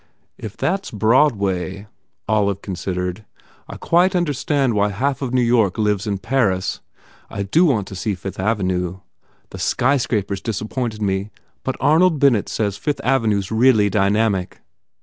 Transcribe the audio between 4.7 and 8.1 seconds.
why half of New York lives in Paris. I do want to